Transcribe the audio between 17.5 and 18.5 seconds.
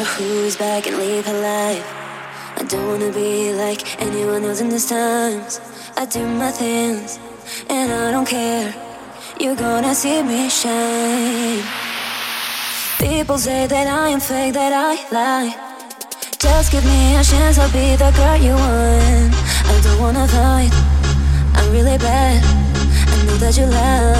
I'll be the girl